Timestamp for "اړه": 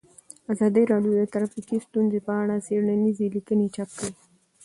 2.41-2.63